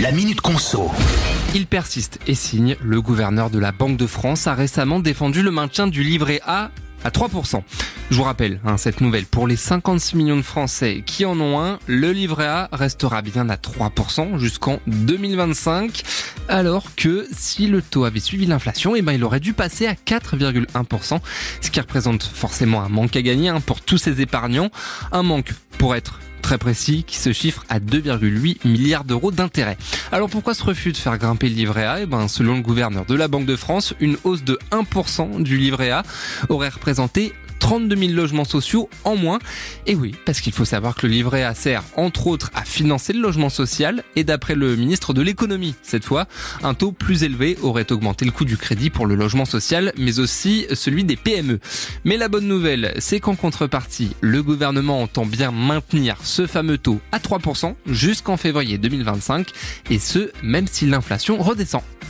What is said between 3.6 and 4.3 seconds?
Banque de